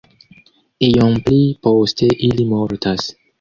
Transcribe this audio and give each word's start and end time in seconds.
Iom 0.87 1.17
pli 1.27 1.37
poste 1.67 2.09
ili 2.29 2.47
mortas. 2.55 3.07